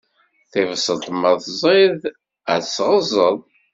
Tibṣelt 0.51 1.05
ma 1.19 1.31
tẓiḍ, 1.43 2.01
ad 2.53 2.61
tt-tɣeẓẓeḍ. 2.63 3.37